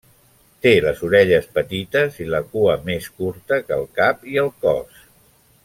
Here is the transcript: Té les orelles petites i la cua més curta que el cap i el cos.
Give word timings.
Té 0.65 0.69
les 0.85 1.03
orelles 1.07 1.45
petites 1.57 2.17
i 2.25 2.29
la 2.35 2.41
cua 2.55 2.79
més 2.89 3.11
curta 3.21 3.61
que 3.69 3.79
el 3.81 3.87
cap 4.01 4.27
i 4.33 4.41
el 4.47 4.51
cos. 4.67 5.05